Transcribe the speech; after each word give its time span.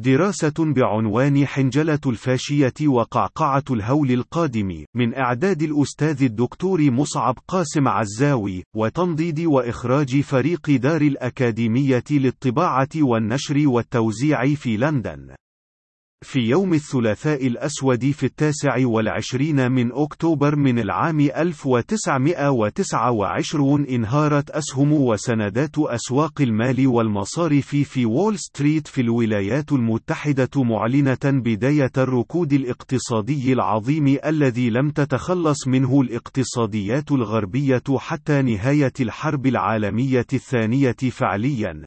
دراسة 0.00 0.54
بعنوان 0.58 1.46
حنجلة 1.46 1.98
الفاشية 2.06 2.74
وقعقعة 2.86 3.64
الهول 3.70 4.10
القادم، 4.10 4.84
من 4.96 5.14
إعداد 5.14 5.62
الأستاذ 5.62 6.22
الدكتور 6.22 6.90
مصعب 6.90 7.38
قاسم 7.48 7.88
عزاوي، 7.88 8.64
وتنضيد 8.76 9.40
وإخراج 9.40 10.20
فريق 10.20 10.70
دار 10.70 11.00
الأكاديمية 11.00 12.04
للطباعة 12.10 12.88
والنشر 12.96 13.68
والتوزيع 13.68 14.54
في 14.54 14.76
لندن. 14.76 15.34
في 16.22 16.40
يوم 16.40 16.74
الثلاثاء 16.74 17.46
الأسود 17.46 18.10
في 18.10 18.26
التاسع 18.26 18.86
والعشرين 18.86 19.72
من 19.72 19.92
أكتوبر 19.92 20.56
من 20.56 20.78
العام 20.78 21.20
1929 21.20 23.84
انهارت 23.84 24.50
أسهم 24.50 24.92
وسندات 24.92 25.78
أسواق 25.78 26.40
المال 26.40 26.86
والمصارف 26.86 27.66
في 27.66 28.06
وول 28.06 28.38
ستريت 28.38 28.88
في 28.88 29.00
الولايات 29.00 29.72
المتحدة 29.72 30.50
معلنة 30.56 31.18
بداية 31.24 31.92
الركود 31.98 32.52
الاقتصادي 32.52 33.52
العظيم 33.52 34.18
الذي 34.26 34.70
لم 34.70 34.90
تتخلص 34.90 35.68
منه 35.68 36.00
الاقتصاديات 36.00 37.12
الغربية 37.12 37.82
حتى 37.98 38.42
نهاية 38.42 38.92
الحرب 39.00 39.46
العالمية 39.46 40.26
الثانية 40.32 40.96
فعليا. 41.10 41.84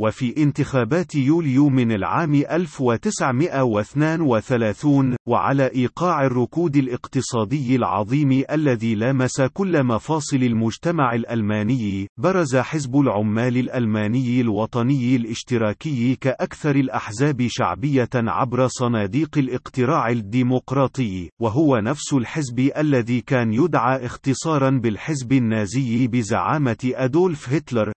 وفي 0.00 0.42
انتخابات 0.42 1.14
يوليو 1.14 1.68
من 1.68 1.92
العام 1.92 2.34
1932 2.34 5.16
وعلى 5.28 5.70
إيقاع 5.74 6.26
الركود 6.26 6.76
الاقتصادي 6.76 7.76
العظيم 7.76 8.44
الذي 8.50 8.94
لامس 8.94 9.40
كل 9.40 9.84
مفاصل 9.84 10.36
المجتمع 10.36 11.14
الألماني 11.14 12.08
برز 12.18 12.56
حزب 12.56 12.96
العمال 12.96 13.56
الألماني 13.56 14.40
الوطني 14.40 15.16
الاشتراكي 15.16 16.16
كأكثر 16.16 16.76
الأحزاب 16.76 17.46
شعبية 17.48 18.08
عبر 18.14 18.66
صناديق 18.66 19.38
الاقتراع 19.38 20.08
الديمقراطي 20.08 21.30
وهو 21.40 21.76
نفس 21.76 22.12
الحزب 22.12 22.70
الذي 22.76 23.20
كان 23.20 23.52
يدعى 23.52 24.06
اختصارا 24.06 24.70
بالحزب 24.70 25.32
النازي 25.32 26.06
بزعامة 26.06 26.92
أدولف 26.94 27.48
هتلر 27.48 27.92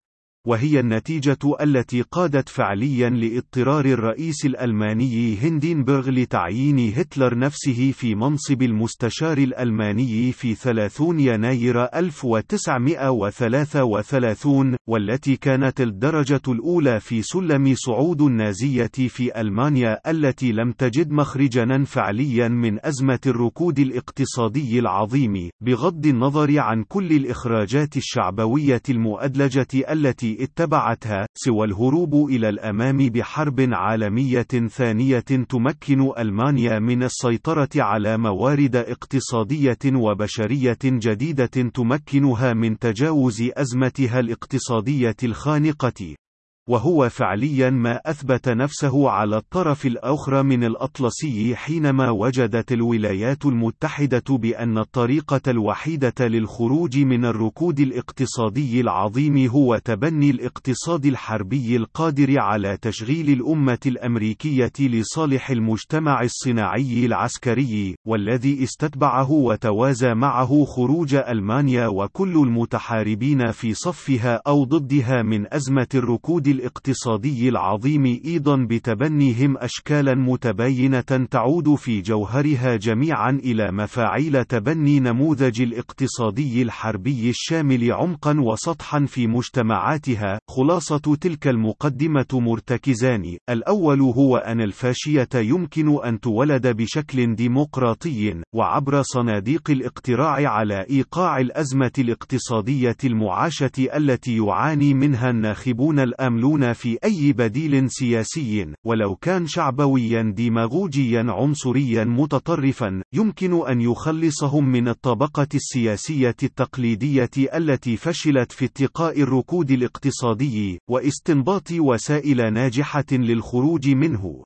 وهي 0.48 0.80
النتيجة 0.80 1.38
التي 1.62 2.02
قادت 2.02 2.50
فعليا 2.50 3.10
لإضطرار 3.10 3.86
الرئيس 3.86 4.46
الألماني 4.46 5.38
هندنبرغ 5.38 6.10
لتعيين 6.10 6.94
هتلر 6.96 7.38
نفسه 7.38 7.92
في 7.92 8.16
منصب 8.16 8.62
المستشار 8.62 9.38
الألماني 9.38 10.32
في 10.32 10.56
30 10.56 11.20
يناير 11.20 11.84
1933 11.84 14.76
والتي 14.88 15.36
كانت 15.36 15.82
الدرجة 15.82 16.42
الأولى 16.48 17.00
في 17.00 17.22
سلم 17.22 17.74
صعود 17.76 18.22
النازية 18.22 18.92
في 19.08 19.42
ألمانيا 19.42 20.12
التي 20.12 20.52
لم 20.52 20.72
تجد 20.72 21.12
مخرجا 21.12 21.84
فعليا 21.84 22.48
من 22.48 22.86
أزمة 22.86 23.20
الركود 23.26 23.80
الاقتصادي 23.80 24.80
العظيم 24.80 25.50
بغض 25.62 26.06
النظر 26.06 26.60
عن 26.60 26.84
كل 26.84 27.12
الإخراجات 27.12 27.98
الشعبوية 27.98 28.82
المؤدلجة 28.90 29.68
التي 29.92 30.33
اتبعتها، 30.40 31.28
سوى 31.36 31.68
الهروب 31.68 32.30
إلى 32.30 32.50
الأمام 32.50 32.98
بحرب 32.98 33.70
عالمية 33.72 34.48
ثانية 34.70 35.20
تمكن 35.50 36.12
ألمانيا 36.18 36.80
من 36.80 37.04
السيطرة 37.04 37.70
على 37.76 38.18
موارد 38.18 38.76
اقتصادية 38.76 39.78
وبشرية 39.86 40.78
جديدة 40.84 41.46
تمكنها 41.74 42.54
من 42.54 42.80
تجاوز 42.80 43.44
أزمتها 43.58 44.20
الاقتصادية 44.20 45.16
الخانقة. 45.24 46.23
وهو 46.70 47.10
فعليا 47.10 47.70
ما 47.70 48.00
أثبت 48.06 48.50
نفسه 48.50 49.10
على 49.10 49.38
الطرف 49.38 49.86
الآخر 49.86 50.44
من 50.44 50.64
الأطلسي 50.64 51.56
حينما 51.56 52.10
وجدت 52.10 52.72
الولايات 52.72 53.46
المتحدة 53.46 54.24
بأن 54.30 54.78
الطريقة 54.78 55.42
الوحيدة 55.48 56.14
للخروج 56.28 56.98
من 56.98 57.26
الركود 57.26 57.80
الاقتصادي 57.80 58.82
العظيم 58.82 59.48
هو 59.48 59.78
تبني 59.78 60.30
الاقتصاد 60.30 61.06
الحربي 61.06 61.76
القادر 61.76 62.40
على 62.40 62.78
تشغيل 62.82 63.30
الأمة 63.30 63.80
الأمريكية 63.86 64.74
لصالح 64.80 65.50
المجتمع 65.50 66.22
الصناعي 66.22 67.06
العسكري، 67.06 67.96
والذي 68.08 68.64
استتبعه 68.64 69.32
وتوازى 69.32 70.14
معه 70.14 70.66
خروج 70.66 71.16
ألمانيا 71.16 71.88
وكل 71.88 72.34
المتحاربين 72.34 73.52
في 73.52 73.74
صفها 73.74 74.42
أو 74.48 74.64
ضدها 74.64 75.22
من 75.22 75.54
أزمة 75.54 75.88
الركود 75.96 76.53
الاقتصادي 76.54 77.50
العظيم 77.50 78.06
أيضا 78.26 78.68
بتبنيهم 78.70 79.58
أشكالا 79.58 80.16
متباينة 80.16 81.28
تعود 81.32 81.76
في 81.76 82.02
جوهرها 82.02 82.76
جميعا 82.76 83.32
إلى 83.32 83.72
مفاعيل 83.72 84.46
تبني 84.46 85.00
نموذج 85.00 85.62
الاقتصادي 85.62 86.62
الحربي 86.62 87.30
الشامل 87.30 87.92
عمقا 87.92 88.40
وسطحا 88.40 89.06
في 89.06 89.28
مجتمعاتها 89.28 90.40
خلاصة 90.50 91.16
تلك 91.22 91.48
المقدمة 91.48 92.26
مرتكزان. 92.34 93.38
الأول 93.50 94.02
هو 94.02 94.38
أن 94.38 94.62
الفاشية 94.62 95.30
يمكن 95.36 96.06
أن 96.06 96.20
تولد 96.20 96.68
بشكل 96.68 97.36
ديمقراطي 97.36 98.42
وعبر 98.56 99.02
صناديق 99.02 99.72
الاقتراع 99.72 100.50
على 100.50 100.86
إيقاع 100.90 101.40
الأزمة 101.40 101.92
الاقتصادية 102.00 102.98
المعاشة 103.04 103.72
التي 103.96 104.38
يعاني 104.38 104.94
منها 104.94 105.30
الناخبون 105.30 106.00
الأمن 106.00 106.43
يعملون 106.44 106.74
في 106.74 106.98
أي 107.04 107.34
بديل 107.34 107.92
سياسي، 107.92 108.74
ولو 108.86 109.16
كان 109.16 109.48
شعبويا 109.48 110.34
ديماغوجيا 110.36 111.26
عنصريا 111.30 112.04
متطرفا، 112.04 113.02
يمكن 113.14 113.68
أن 113.68 113.82
يخلصهم 113.82 114.70
من 114.70 114.88
الطبقة 114.88 115.48
السياسية 115.56 116.36
التقليدية 116.44 117.30
التي 117.56 117.98
فشلت 117.98 118.52
في 118.52 118.66
اتقاء 118.66 119.22
الركود 119.22 119.72
الاقتصادي، 119.72 120.80
واستنباط 120.90 121.72
وسائل 121.72 122.54
ناجحة 122.54 123.06
للخروج 123.12 123.90
منه. 123.90 124.44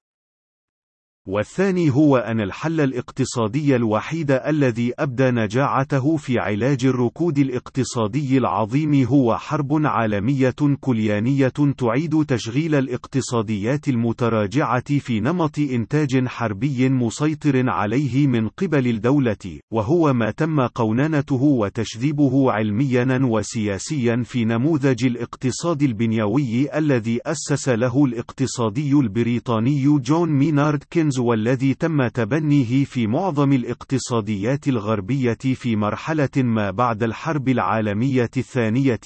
والثاني 1.27 1.89
هو 1.89 2.17
أن 2.17 2.41
الحل 2.41 2.81
الاقتصادي 2.81 3.75
الوحيد 3.75 4.31
الذي 4.31 4.93
أبدى 4.99 5.31
نجاعته 5.31 6.17
في 6.17 6.39
علاج 6.39 6.85
الركود 6.85 7.37
الاقتصادي 7.37 8.37
العظيم 8.37 9.05
هو 9.05 9.37
حرب 9.37 9.85
عالمية 9.85 10.55
كليانية 10.79 11.53
تعيد 11.77 12.25
تشغيل 12.25 12.75
الاقتصاديات 12.75 13.87
المتراجعة 13.87 14.99
في 14.99 15.19
نمط 15.19 15.59
إنتاج 15.59 16.27
حربي 16.27 16.89
مسيطر 16.89 17.69
عليه 17.69 18.27
من 18.27 18.47
قبل 18.47 18.87
الدولة، 18.87 19.59
وهو 19.71 20.13
ما 20.13 20.31
تم 20.31 20.61
قوننته 20.61 21.43
وتشذيبه 21.43 22.51
علميا 22.51 23.19
وسياسيا 23.23 24.23
في 24.25 24.45
نموذج 24.45 25.05
الاقتصاد 25.05 25.83
البنيوي 25.83 26.77
الذي 26.77 27.19
أسس 27.25 27.69
له 27.69 28.05
الاقتصادي 28.05 28.93
البريطاني 28.93 29.97
جون 29.99 30.29
مينارد 30.29 30.83
كينز 30.83 31.16
والذي 31.19 31.73
تم 31.73 32.07
تبنيه 32.07 32.85
في 32.85 33.07
معظم 33.07 33.53
الاقتصاديات 33.53 34.67
الغربية 34.67 35.33
في 35.33 35.75
مرحلة 35.75 36.29
ما 36.37 36.71
بعد 36.71 37.03
الحرب 37.03 37.49
العالمية 37.49 38.29
الثانية. 38.37 38.99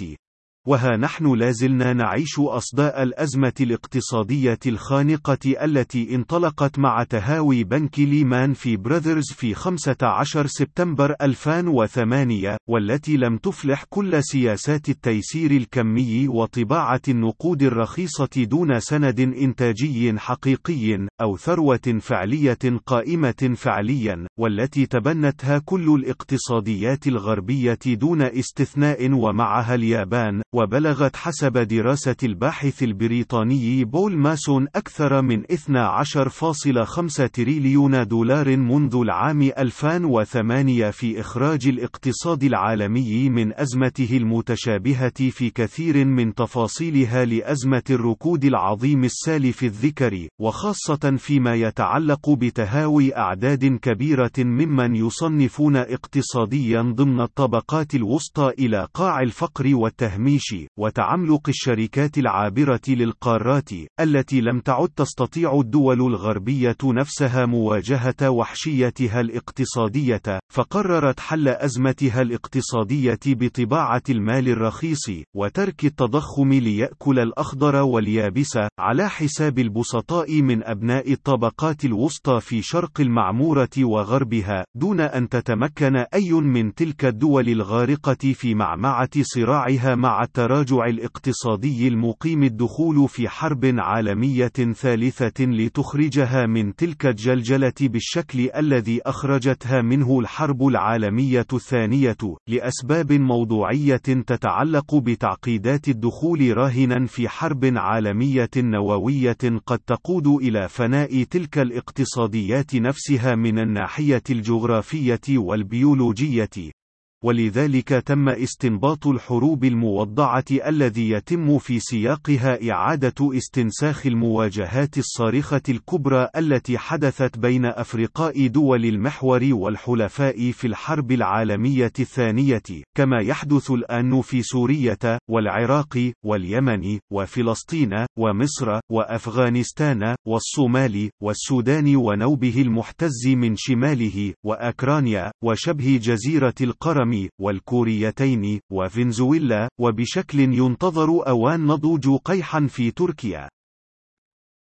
وها 0.68 0.98
نحن 0.98 1.34
لازلنا 1.36 1.94
نعيش 1.94 2.40
أصداء 2.40 3.04
الأزمة 3.04 3.54
الاقتصادية 3.62 4.60
الخانقة 4.66 5.64
التي 5.64 6.16
انطلقت 6.16 6.80
مع 6.80 7.04
تهاوي 7.04 7.64
بنك 7.64 8.00
ليمان 8.00 8.54
في 8.54 8.78
براذرز 8.78 9.32
في 9.32 9.54
15 9.54 10.48
سبتمبر 10.48 11.16
2008 11.22 12.58
والتي 12.70 13.18
لم 13.18 13.38
تفلح 13.38 13.84
كل 13.90 14.24
سياسات 14.24 14.90
التيسير 14.90 15.52
الكمي 15.52 16.28
وطباعة 16.28 17.02
النقود 17.08 17.64
الرخيصة 17.64 18.30
دون 18.38 18.80
سند 18.80 19.20
إنتاجي 19.20 20.20
حقيقي 20.20 21.08
أو 21.22 21.38
ثروة 21.38 22.00
فعلية 22.02 22.80
قائمة 22.86 23.54
فعليا 23.56 24.28
والتي 24.40 24.86
تبنتها 24.86 25.60
كل 25.66 25.96
الاقتصاديات 25.96 27.08
الغربية 27.08 27.80
دون 27.86 28.22
استثناء 28.22 29.12
ومعها 29.12 29.76
اليابان 29.76 30.42
وبلغت 30.56 31.16
حسب 31.16 31.58
دراسة 31.58 32.16
الباحث 32.24 32.84
البريطاني 32.84 33.86
بول 33.86 34.18
ماسون 34.18 34.68
أكثر 34.76 35.22
من 35.22 35.44
12.5 35.44 37.30
تريليون 37.34 38.08
دولار 38.08 38.58
منذ 38.58 38.96
العام 38.96 39.42
2008 39.42 40.90
في 40.92 41.20
إخراج 41.20 41.68
الاقتصاد 41.68 42.44
العالمي 42.44 43.30
من 43.30 43.60
أزمته 43.60 44.18
المتشابهة 44.18 45.30
في 45.30 45.50
كثير 45.50 46.06
من 46.06 46.34
تفاصيلها 46.34 47.26
لأزمة 47.26 47.84
الركود 47.90 48.46
العظيم 48.46 49.04
السالف 49.04 49.64
الذكر، 49.64 50.28
وخاصة 50.40 51.16
فيما 51.18 51.56
يتعلق 51.56 52.30
بتهاوي 52.30 53.18
أعداد 53.18 53.66
كبيرة 53.66 54.32
ممن 54.40 54.96
يصنفون 54.96 55.76
اقتصاديا 55.76 56.82
ضمن 56.82 57.22
الطبقات 57.22 57.96
الوسطى 57.96 58.52
إلى 58.60 58.88
قاع 58.94 59.22
الفقر 59.22 59.76
والتهميش 59.76 60.41
الجيش، 60.42 60.68
وتعملق 60.78 61.50
الشركات 61.50 62.18
العابرة 62.18 62.82
للقارات، 62.88 63.70
التي 64.00 64.42
لم 64.42 64.60
تعد 64.60 64.90
تستطيع 64.90 65.60
الدول 65.60 66.02
الغربية 66.02 66.78
نفسها 66.84 67.46
مواجهة 67.46 68.30
وحشيتها 68.30 69.22
الاقتصادية، 69.22 70.22
فقررت 70.54 71.20
حل 71.20 71.48
أزمتها 71.48 72.22
الاقتصادية 72.22 73.20
بطباعة 73.26 74.02
المال 74.10 74.50
الرخيص، 74.50 75.10
وترك 75.36 75.86
التضخم 75.86 76.54
ليأكل 76.54 77.20
الأخضر 77.20 77.76
واليابس، 77.76 78.58
على 78.80 79.10
حساب 79.10 79.60
البسطاء 79.60 80.42
من 80.42 80.64
أبناء 80.64 81.12
الطبقات 81.12 81.86
الوسطى 81.86 82.40
في 82.42 82.62
شرق 82.62 83.02
المعمورة 83.02 83.70
وغربها، 83.80 84.66
دون 84.76 85.02
أن 85.02 85.30
تتمكن 85.30 85.96
أي 86.14 86.32
من 86.32 86.74
تلك 86.74 87.06
الدول 87.06 87.50
الغارقة 87.50 88.34
في 88.34 88.56
معمعة 88.56 89.10
صراعها 89.22 89.96
مع 89.96 90.24
التراجع 90.32 90.86
الاقتصادي 90.86 91.88
المقيم 91.88 92.44
الدخول 92.44 93.10
في 93.10 93.30
حرب 93.30 93.76
عالمية 93.78 94.48
ثالثة 94.74 95.46
لتخرجها 95.46 96.46
من 96.46 96.76
تلك 96.76 97.06
الجلجلة 97.06 97.74
بالشكل 97.82 98.50
الذي 98.56 99.02
أخرجتها 99.02 99.82
منه 99.82 100.20
الحرب 100.20 100.68
العالمية 100.68 101.46
الثانية، 101.54 102.18
لأسباب 102.48 103.14
موضوعية 103.14 103.96
تتعلق 104.28 104.96
بتعقيدات 104.96 105.88
الدخول 105.88 106.58
راهنا 106.58 107.06
في 107.06 107.30
حرب 107.30 107.66
عالمية 107.76 108.50
نووية 108.58 109.60
قد 109.66 109.80
تقود 109.80 110.28
إلى 110.28 110.70
فناء 110.70 111.24
تلك 111.24 111.58
الاقتصاديات 111.58 112.76
نفسها 112.76 113.36
من 113.36 113.60
الناحية 113.60 114.24
الجغرافية 114.30 115.38
والبيولوجية. 115.38 116.81
ولذلك 117.24 117.88
تم 117.88 118.30
استنباط 118.30 119.08
الحروب 119.08 119.64
الموضعة 119.64 120.46
الذي 120.52 121.10
يتم 121.10 121.58
في 121.58 121.80
سياقها 121.80 122.72
إعادة 122.72 123.38
استنساخ 123.38 124.06
المواجهات 124.08 124.98
الصارخة 124.98 125.62
الكبرى 125.70 126.28
التي 126.38 126.78
حدثت 126.78 127.38
بين 127.38 127.66
أفرقاء 127.66 128.48
دول 128.48 128.86
المحور 128.86 129.50
والحلفاء 129.52 130.52
في 130.52 130.68
الحرب 130.68 131.12
العالمية 131.12 131.94
الثانية، 132.00 132.62
كما 132.98 133.22
يحدث 133.22 133.72
الآن 133.72 134.22
في 134.22 134.42
سورية، 134.44 135.20
والعراق، 135.30 136.12
واليمن، 136.26 137.00
وفلسطين، 137.14 138.06
ومصر، 138.20 138.80
وأفغانستان، 138.92 140.16
والصومال، 140.28 141.10
والسودان 141.24 141.96
ونوبه 141.96 142.62
المحتز 142.62 143.28
من 143.28 143.56
شماله، 143.56 144.34
وأكرانيا، 144.46 145.32
وشبه 145.44 146.00
جزيرة 146.04 146.56
القرم 146.62 147.11
والكوريتين 147.42 148.60
وفنزويلا 148.72 149.70
وبشكل 149.80 150.40
ينتظر 150.40 151.28
أوان 151.28 151.68
نضوج 151.68 152.18
قيحا 152.26 152.68
في 152.68 152.92
تركيا. 152.92 153.50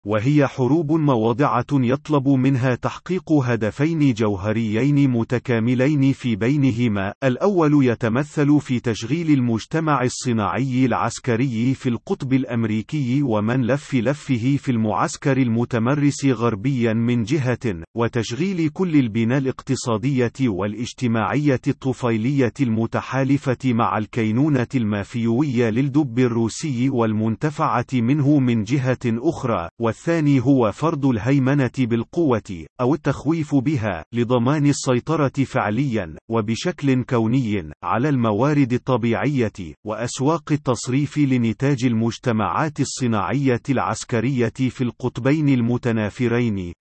وهي 0.06 0.46
حروب 0.46 0.92
مواضعة 0.92 1.66
يطلب 1.72 2.28
منها 2.28 2.74
تحقيق 2.74 3.32
هدفين 3.32 4.12
جوهريين 4.12 5.10
متكاملين 5.10 6.12
في 6.12 6.36
بينهما، 6.36 7.12
الأول 7.24 7.86
يتمثل 7.86 8.60
في 8.60 8.80
تشغيل 8.80 9.30
المجتمع 9.30 10.02
الصناعي 10.02 10.86
العسكري 10.86 11.74
في 11.74 11.88
القطب 11.88 12.32
الأمريكي 12.32 13.22
ومن 13.22 13.66
لف 13.66 13.94
لفه 13.94 14.56
في 14.56 14.70
المعسكر 14.70 15.36
المتمرس 15.36 16.24
غربيا 16.26 16.92
من 16.92 17.22
جهة، 17.22 17.82
وتشغيل 17.96 18.68
كل 18.68 18.96
البنى 18.96 19.38
الاقتصادية 19.38 20.32
والاجتماعية 20.40 21.60
الطفيلية 21.68 22.52
المتحالفة 22.60 23.58
مع 23.64 23.98
الكينونة 23.98 24.68
المافيوية 24.74 25.70
للدب 25.70 26.18
الروسي 26.18 26.90
والمنتفعة 26.90 27.86
منه 27.94 28.38
من 28.38 28.62
جهة 28.62 28.98
أخرى، 29.06 29.68
والثاني 29.90 30.40
هو 30.40 30.72
فرض 30.72 31.06
الهيمنة 31.06 31.70
بالقوة، 31.78 32.66
أو 32.80 32.94
التخويف 32.94 33.54
بها، 33.54 34.04
لضمان 34.12 34.66
السيطرة 34.66 35.44
فعليا، 35.44 36.16
وبشكل 36.30 37.02
كوني، 37.04 37.70
على 37.82 38.08
الموارد 38.08 38.72
الطبيعية، 38.72 39.74
وأسواق 39.86 40.52
التصريف 40.52 41.18
لنتاج 41.18 41.84
المجتمعات 41.84 42.80
الصناعية 42.80 43.62
العسكرية 43.70 44.52
في 44.70 44.84
القطبين 44.84 45.48
المتنافرين، 45.48 46.72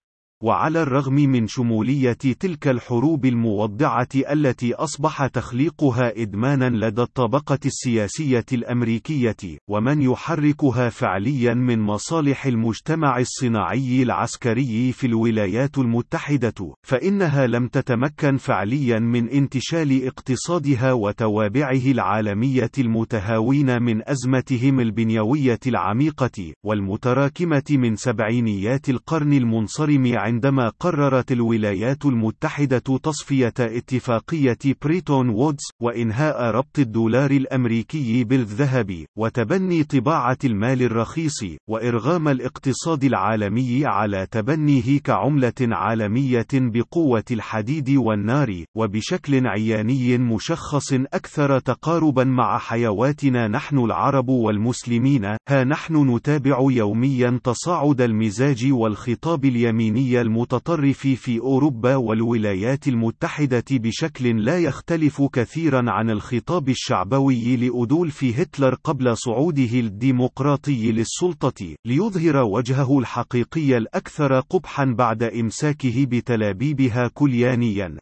وعلى 0.44 0.82
الرغم 0.82 1.14
من 1.14 1.48
شمولية 1.48 2.14
تلك 2.14 2.68
الحروب 2.68 3.26
الموضعة 3.26 4.08
التي 4.16 4.74
أصبح 4.74 5.28
تخليقها 5.28 6.22
إدمانا 6.22 6.86
لدى 6.86 7.02
الطبقة 7.02 7.60
السياسية 7.66 8.46
الأمريكية، 8.54 9.36
ومن 9.70 10.02
يحركها 10.02 10.90
فعليا 10.90 11.54
من 11.54 11.80
مصالح 11.80 12.46
المجتمع 12.46 13.20
الصناعي 13.20 14.04
العسكري 14.04 14.92
في 14.92 15.08
الولايات 15.08 15.78
المتحدة، 15.78 16.76
فإنها 16.84 17.48
لم 17.48 17.68
تتمكن 17.68 18.38
فعليا 18.38 19.00
من 19.00 19.30
انتشال 19.30 20.08
اقتصادها 20.08 20.94
وتوابعه 20.94 21.92
العالمية 21.92 22.72
المتهاوين 22.80 23.82
من 23.84 24.10
أزمتهم 24.10 24.80
البنيوية 24.80 25.60
العميقة، 25.68 26.54
والمتراكمة 26.66 27.64
من 27.72 27.96
سبعينيات 27.96 28.90
القرن 28.90 29.34
المنصرم 29.34 30.06
عندما 30.30 30.72
قررت 30.80 31.32
الولايات 31.32 32.06
المتحدة 32.06 32.80
تصفية 32.80 33.54
اتفاقية 33.60 34.58
بريتون 34.82 35.30
وودز، 35.30 35.64
وإنهاء 35.82 36.52
ربط 36.52 36.80
الدولار 36.80 37.32
الأمريكي 37.32 38.24
بالذهب، 38.24 39.06
وتبني 39.18 39.84
طباعة 39.84 40.38
المال 40.46 40.82
الرخيص، 40.82 41.46
وإرغام 41.70 42.28
الاقتصاد 42.28 43.04
العالمي 43.04 43.86
على 43.86 44.28
تبنيه 44.32 45.00
كعملة 45.00 45.54
عالمية 45.62 46.48
بقوة 46.54 47.24
الحديد 47.32 47.90
والنار، 47.90 48.64
وبشكل 48.78 49.48
عياني 49.48 50.18
مشخص 50.18 50.94
أكثر 50.94 51.60
تقاربا 51.60 52.24
مع 52.24 52.58
حيواتنا 52.58 53.48
نحن 53.48 53.78
العرب 53.78 54.30
والمسلمين، 54.30 55.26
ها 55.50 55.64
نحن 55.64 56.16
نتابع 56.16 56.58
يوميا 56.72 57.40
تصاعد 57.44 58.02
المزاج 58.02 58.72
والخطاب 58.72 59.46
اليميني 59.46 60.19
المتطرف 60.22 61.08
في 61.08 61.40
أوروبا 61.40 61.96
والولايات 61.96 62.88
المتحدة 62.88 63.64
بشكل 63.72 64.46
لا 64.46 64.60
يختلف 64.60 65.22
كثيرا 65.22 65.84
عن 65.88 66.10
الخطاب 66.10 66.70
الشعبوي 66.70 67.56
لأدولف 67.56 68.24
هتلر 68.24 68.76
قبل 68.84 69.18
صعوده 69.18 69.80
الديمقراطي 69.80 70.92
للسلطة، 70.92 71.76
ليظهر 71.86 72.38
وجهه 72.44 73.00
الحقيقي 73.00 73.78
الأكثر 73.78 74.40
قبحا 74.40 74.86
بعد 74.86 75.24
إمساكه 75.24 76.06
بتلابيبها 76.06 77.08
كليانيا. 77.14 77.98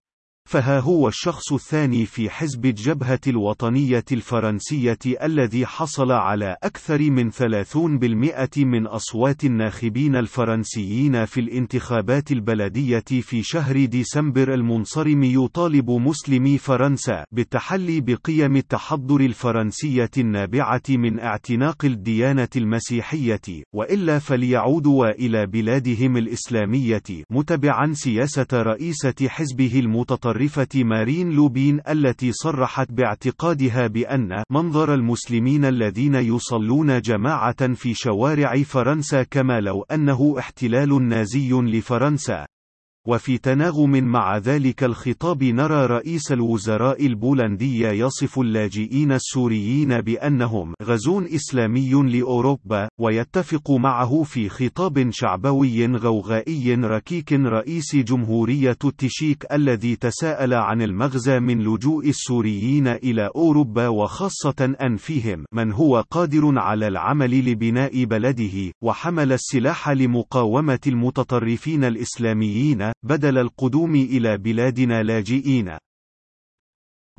فها 0.47 0.79
هو 0.79 1.07
الشخص 1.07 1.53
الثاني 1.53 2.05
في 2.05 2.29
حزب 2.29 2.65
الجبهة 2.65 3.19
الوطنية 3.27 4.05
الفرنسية 4.11 4.97
الذي 5.23 5.65
حصل 5.65 6.11
على 6.11 6.55
أكثر 6.63 7.01
من 7.01 7.31
30% 7.31 8.57
من 8.57 8.87
أصوات 8.87 9.43
الناخبين 9.43 10.15
الفرنسيين 10.15 11.25
في 11.25 11.39
الانتخابات 11.39 12.31
البلدية 12.31 13.03
في 13.21 13.43
شهر 13.43 13.85
ديسمبر 13.85 14.53
المنصرم 14.53 15.23
يطالب 15.23 15.91
مسلمي 15.91 16.57
فرنسا 16.57 17.25
بالتحلي 17.31 18.01
بقيم 18.01 18.55
التحضر 18.55 19.19
الفرنسية 19.21 20.11
النابعة 20.17 20.83
من 20.89 21.19
اعتناق 21.19 21.85
الديانة 21.85 22.49
المسيحية، 22.55 23.63
وإلا 23.73 24.19
فليعودوا 24.19 25.09
إلى 25.09 25.45
بلادهم 25.45 26.17
الإسلامية 26.17 27.03
متبعا 27.31 27.93
سياسة 27.93 28.47
رئيسة 28.53 29.27
حزبه 29.27 29.79
المتطرف 29.79 30.36
المتطرفة 30.37 30.83
مارين 30.83 31.31
لوبين 31.31 31.81
التي 31.89 32.31
صرحت 32.31 32.91
باعتقادها 32.91 33.87
بأن 33.87 34.43
منظر 34.51 34.93
المسلمين 34.93 35.65
الذين 35.65 36.15
يصلون 36.15 37.01
جماعة 37.01 37.73
في 37.73 37.93
شوارع 37.93 38.63
فرنسا 38.63 39.23
كما 39.23 39.59
لو 39.59 39.83
أنه 39.83 40.35
احتلال 40.39 41.07
نازي 41.07 41.51
لفرنسا. 41.51 42.45
وفي 43.07 43.37
تناغم 43.37 43.91
مع 43.91 44.37
ذلك 44.37 44.83
الخطاب 44.83 45.43
نرى 45.43 45.85
رئيس 45.85 46.31
الوزراء 46.31 47.05
البولندي 47.05 47.81
يصف 47.81 48.39
اللاجئين 48.39 49.11
السوريين 49.11 50.01
بأنهم 50.01 50.73
غزون 50.83 51.25
إسلامي 51.25 51.91
لأوروبا، 51.91 52.87
ويتفق 52.99 53.71
معه 53.71 54.23
في 54.23 54.49
خطاب 54.49 55.07
شعبوي 55.11 55.85
غوغائي 55.85 56.73
ركيك 56.75 57.33
رئيس 57.33 57.95
جمهورية 57.95 58.77
التشيك 58.85 59.45
الذي 59.51 59.95
تساءل 59.95 60.53
عن 60.53 60.81
المغزى 60.81 61.39
من 61.39 61.61
لجوء 61.61 62.09
السوريين 62.09 62.87
إلى 62.87 63.29
أوروبا 63.35 63.87
وخاصة 63.87 64.75
أن 64.81 64.95
فيهم 64.95 65.45
من 65.53 65.71
هو 65.71 66.03
قادر 66.11 66.59
على 66.59 66.87
العمل 66.87 67.51
لبناء 67.51 68.03
بلده، 68.03 68.71
وحمل 68.83 69.33
السلاح 69.33 69.89
لمقاومة 69.89 70.79
المتطرفين 70.87 71.83
الإسلاميين، 71.83 72.91
بدل 73.03 73.37
القدوم 73.37 73.95
إلى 73.95 74.37
بلادنا 74.37 75.03
لاجئين. 75.03 75.77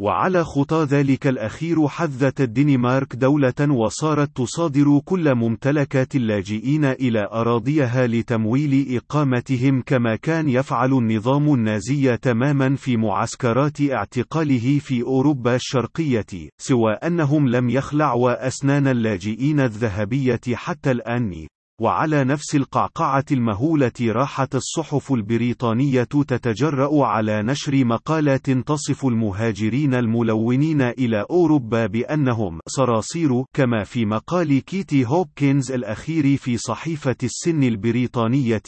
وعلى 0.00 0.44
خطى 0.44 0.85
ذلك 0.85 1.26
الأخير 1.26 1.88
حذت 1.88 2.40
الدنمارك 2.40 3.16
دولة 3.16 3.70
وصارت 3.70 4.37
تصادر 4.37 5.00
كل 5.04 5.35
ممتلكات 5.35 6.16
اللاجئين 6.16 6.85
إلى 6.85 7.28
أراضيها 7.32 8.06
لتمويل 8.06 8.97
إقامتهم 8.97 9.82
كما 9.87 10.16
كان 10.16 10.49
يفعل 10.49 10.92
النظام 10.92 11.54
النازي 11.54 12.16
تماما 12.16 12.76
في 12.76 12.97
معسكرات 12.97 13.80
اعتقاله 13.80 14.78
في 14.78 15.02
أوروبا 15.02 15.54
الشرقية 15.54 16.50
سوى 16.58 16.92
أنهم 16.92 17.49
لم 17.49 17.70
يخلعوا 17.70 18.47
أسنان 18.47 18.87
اللاجئين 18.87 19.61
الذهبية 19.61 20.40
حتى 20.54 20.90
الآن. 20.90 21.47
وعلى 21.80 22.25
نفس 22.25 22.54
القعقعة 22.54 23.25
المهولة 23.32 23.92
راحت 24.00 24.54
الصحف 24.54 25.12
البريطانية 25.12 26.02
تتجرأ 26.02 27.06
على 27.06 27.42
نشر 27.42 27.85
مقالات 27.85 28.50
تصف 28.50 29.06
المهاجرين 29.06 29.94
الملونين 29.94 30.82
إلى 30.82 31.26
أوروبا 31.30 31.87
بأنهم 31.87 32.61
صراصير 32.66 33.44
كما 33.56 33.85
في 33.85 34.06
مقال 34.06 34.58
كيتي 34.64 35.06
هوبكنز 35.06 35.73
الأخير 35.73 36.37
في 36.37 36.56
صحيفة 36.56 37.16
السن 37.23 37.62
البريطانية. 37.62 38.62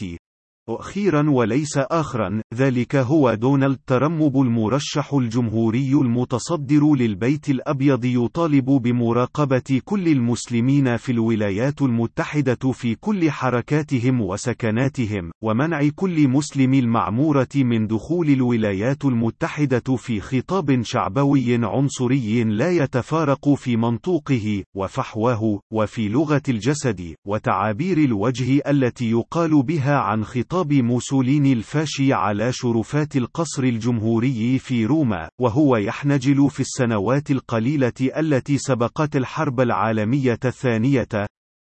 أخيرا 0.68 1.30
وليس 1.30 1.78
آخرا 1.78 2.42
ذلك 2.54 2.96
هو 2.96 3.34
دونالد 3.34 3.78
ترمب 3.86 4.40
المرشح 4.40 5.14
الجمهوري 5.14 5.92
المتصدر 5.92 6.94
للبيت 6.94 7.50
الأبيض 7.50 8.04
يطالب 8.04 8.64
بمراقبة 8.64 9.80
كل 9.84 10.08
المسلمين 10.08 10.96
في 10.96 11.12
الولايات 11.12 11.82
المتحدة 11.82 12.72
في 12.72 12.94
كل 12.94 13.30
حركاتهم 13.30 14.20
وسكناتهم 14.20 15.30
ومنع 15.42 15.88
كل 15.94 16.28
مسلم 16.28 16.74
المعمورة 16.74 17.48
من 17.56 17.86
دخول 17.86 18.30
الولايات 18.30 19.04
المتحدة 19.04 19.96
في 19.96 20.20
خطاب 20.20 20.82
شعبوي 20.82 21.54
عنصري 21.64 22.44
لا 22.44 22.70
يتفارق 22.70 23.54
في 23.54 23.76
منطوقه 23.76 24.62
وفحواه 24.76 25.60
وفي 25.72 26.08
لغة 26.08 26.42
الجسد 26.48 27.14
وتعابير 27.26 27.98
الوجه 27.98 28.62
التي 28.70 29.10
يقال 29.10 29.62
بها 29.62 29.96
عن 29.96 30.24
خطاب 30.24 30.59
خطاب 30.60 30.72
موسوليني 30.72 31.52
الفاشي 31.52 32.12
على 32.12 32.52
شرفات 32.52 33.16
القصر 33.16 33.62
الجمهوري 33.62 34.58
في 34.58 34.86
روما 34.86 35.28
وهو 35.40 35.76
يحنجل 35.76 36.50
في 36.50 36.60
السنوات 36.60 37.30
القليلة 37.30 37.92
التي 38.16 38.58
سبقت 38.58 39.16
الحرب 39.16 39.60
العالمية 39.60 40.38
الثانية 40.44 41.08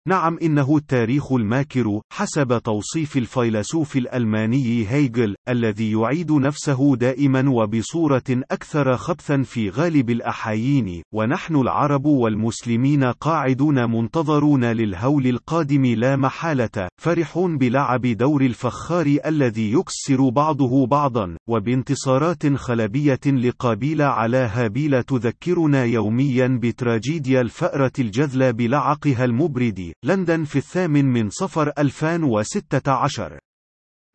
نعم 0.08 0.38
إنه 0.42 0.76
التاريخ 0.76 1.32
الماكر 1.32 2.00
حسب 2.12 2.58
توصيف 2.64 3.16
الفيلسوف 3.16 3.96
الألماني 3.96 4.88
هيجل 4.88 5.34
الذي 5.48 5.92
يعيد 5.92 6.32
نفسه 6.32 6.96
دائما 6.96 7.50
وبصورة 7.50 8.22
أكثر 8.30 8.96
خبثا 8.96 9.42
في 9.42 9.70
غالب 9.70 10.10
الأحايين 10.10 11.02
ونحن 11.14 11.56
العرب 11.56 12.06
والمسلمين 12.06 13.04
قاعدون 13.04 13.90
منتظرون 13.90 14.64
للهول 14.64 15.26
القادم 15.26 15.86
لا 15.86 16.16
محالة 16.16 16.88
فرحون 17.02 17.58
بلعب 17.58 18.06
دور 18.06 18.42
الفخار 18.42 19.16
الذي 19.26 19.72
يكسر 19.72 20.28
بعضه 20.28 20.86
بعضا 20.86 21.36
وبانتصارات 21.48 22.46
خلبية 22.54 23.20
لقابيل 23.26 24.02
على 24.02 24.50
هابيل 24.52 25.02
تذكرنا 25.02 25.84
يوميا 25.84 26.58
بتراجيديا 26.62 27.40
الفأرة 27.40 27.92
الجذلى 27.98 28.52
بلعقها 28.52 29.24
المبرد. 29.24 29.89
لندن 30.04 30.44
في 30.44 30.56
الثامن 30.56 31.04
من 31.04 31.30
صفر 31.30 31.72
2016 31.78 33.38